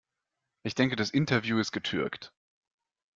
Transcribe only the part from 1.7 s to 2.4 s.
getürkt.